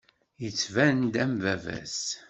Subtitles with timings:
[0.41, 2.01] Yettban-d am baba-s.